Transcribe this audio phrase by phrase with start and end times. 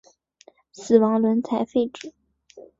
[0.71, 2.11] 死亡轮才废止。